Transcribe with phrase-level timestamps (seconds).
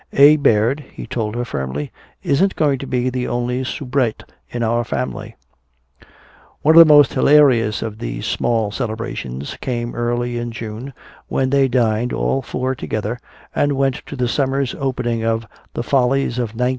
[0.13, 0.35] "A.
[0.35, 1.91] Baird," he told her firmly,
[2.23, 5.35] "isn't going to be the only soubrette in this family."
[6.63, 10.93] One of the most hilarious of these small celebrations came early in June,
[11.27, 13.19] when they dined all four together
[13.53, 15.45] and went to the summer's opening of
[15.75, 16.69] "The Follies of 1914."